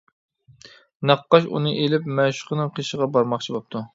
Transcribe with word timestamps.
نەققاش 1.09 1.45
ئۇنى 1.51 1.75
ئېلىپ 1.81 2.09
مەشۇقىنىڭ 2.21 2.75
قېشىغا 2.79 3.09
بارماقچى 3.19 3.59
بوپتۇ. 3.59 3.85